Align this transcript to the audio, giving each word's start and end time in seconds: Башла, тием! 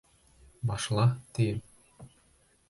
Башла, 0.71 1.05
тием! 1.39 1.61